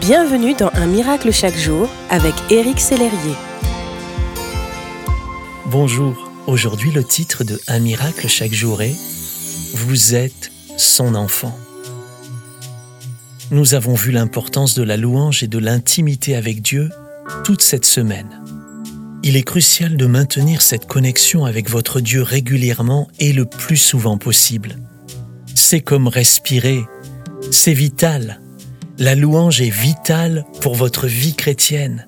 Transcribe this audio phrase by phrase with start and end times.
[0.00, 3.34] Bienvenue dans Un miracle chaque jour avec Éric Sellerier.
[5.66, 8.94] Bonjour, aujourd'hui le titre de Un miracle chaque jour est
[9.74, 11.56] Vous êtes son enfant.
[13.50, 16.90] Nous avons vu l'importance de la louange et de l'intimité avec Dieu
[17.42, 18.42] toute cette semaine.
[19.22, 24.18] Il est crucial de maintenir cette connexion avec votre Dieu régulièrement et le plus souvent
[24.18, 24.76] possible.
[25.54, 26.82] C'est comme respirer,
[27.50, 28.40] c'est vital
[28.98, 32.06] la louange est vitale pour votre vie chrétienne,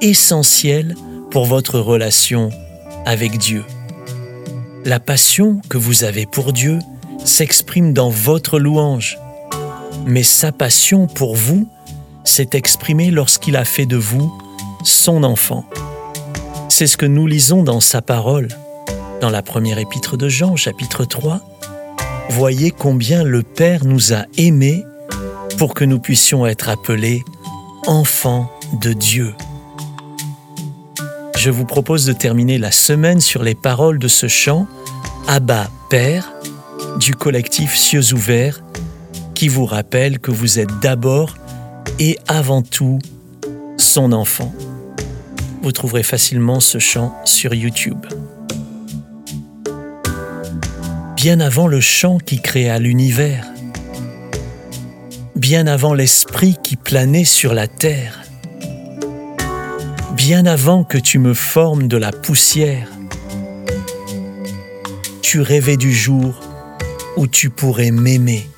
[0.00, 0.94] essentielle
[1.30, 2.50] pour votre relation
[3.04, 3.64] avec Dieu.
[4.84, 6.78] La passion que vous avez pour Dieu
[7.24, 9.18] s'exprime dans votre louange,
[10.04, 11.68] mais sa passion pour vous
[12.24, 14.32] s'est exprimée lorsqu'il a fait de vous
[14.84, 15.64] son enfant.
[16.68, 18.48] C'est ce que nous lisons dans sa parole,
[19.20, 21.40] dans la première épître de Jean, chapitre 3.
[22.30, 24.84] Voyez combien le Père nous a aimés
[25.58, 27.24] pour que nous puissions être appelés
[27.86, 29.34] enfants de Dieu.
[31.36, 34.66] Je vous propose de terminer la semaine sur les paroles de ce chant
[35.28, 36.32] Abba Père
[36.98, 38.62] du collectif Cieux ouverts
[39.34, 41.36] qui vous rappelle que vous êtes d'abord
[41.98, 42.98] et avant tout
[43.76, 44.54] son enfant.
[45.62, 48.04] Vous trouverez facilement ce chant sur YouTube.
[51.16, 53.46] Bien avant le chant qui créa l'univers,
[55.48, 58.24] bien avant l'esprit qui planait sur la terre,
[60.16, 62.88] bien avant que tu me formes de la poussière,
[65.22, 66.40] tu rêvais du jour
[67.16, 68.48] où tu pourrais m'aimer.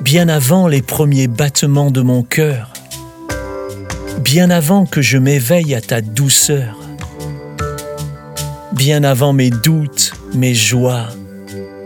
[0.00, 2.72] Bien avant les premiers battements de mon cœur,
[4.24, 6.76] bien avant que je m'éveille à ta douceur,
[8.72, 11.06] bien avant mes doutes, mes joies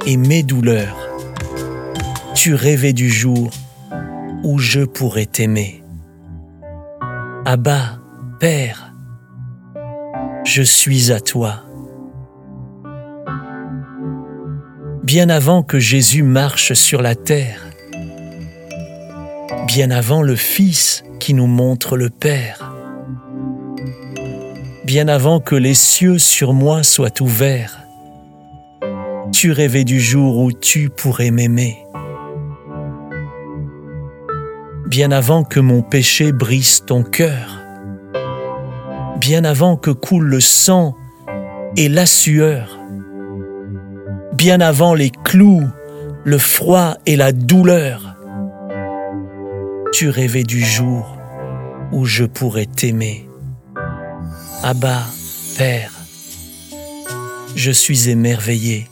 [0.06, 1.11] et mes douleurs,
[2.42, 3.52] tu rêvais du jour
[4.42, 5.80] où je pourrais t'aimer?
[7.44, 8.00] Abba,
[8.40, 8.92] Père,
[10.44, 11.62] je suis à toi.
[15.04, 17.60] Bien avant que Jésus marche sur la terre,
[19.68, 22.74] bien avant le Fils qui nous montre le Père,
[24.84, 27.86] bien avant que les cieux sur moi soient ouverts,
[29.30, 31.78] tu rêvais du jour où tu pourrais m'aimer.
[34.92, 37.62] Bien avant que mon péché brise ton cœur,
[39.18, 40.94] bien avant que coule le sang
[41.78, 42.78] et la sueur,
[44.34, 45.66] bien avant les clous,
[46.24, 48.16] le froid et la douleur.
[49.94, 51.16] Tu rêvais du jour
[51.90, 53.26] où je pourrais t'aimer.
[54.62, 55.06] Abba,
[55.56, 55.92] Père,
[57.56, 58.88] je suis émerveillé,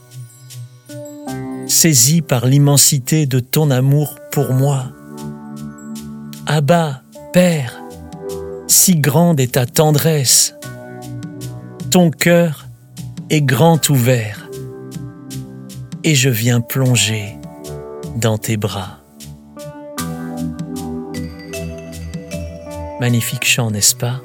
[1.67, 4.93] saisi par l'immensité de ton amour pour moi
[6.53, 7.03] Abba,
[7.33, 7.81] Père,
[8.67, 10.57] si grande est ta tendresse,
[11.93, 12.67] ton cœur
[13.31, 14.51] est grand ouvert,
[16.03, 17.37] et je viens plonger
[18.17, 18.99] dans tes bras.
[22.99, 24.21] Magnifique chant, n'est-ce pas?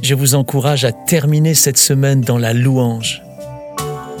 [0.00, 3.22] Je vous encourage à terminer cette semaine dans la louange.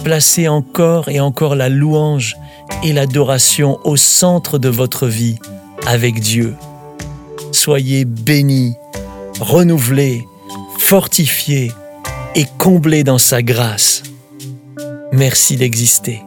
[0.04, 2.36] Placez encore et encore la louange
[2.84, 5.38] et l'adoration au centre de votre vie
[5.86, 6.54] avec Dieu.
[7.52, 8.74] Soyez bénis,
[9.40, 10.26] renouvelés,
[10.78, 11.72] fortifiés
[12.34, 14.02] et comblés dans sa grâce.
[15.12, 16.20] Merci d'exister.